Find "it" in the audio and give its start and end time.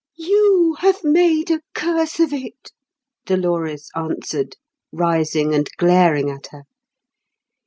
2.33-2.71